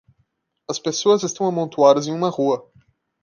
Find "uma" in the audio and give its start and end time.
2.11-2.27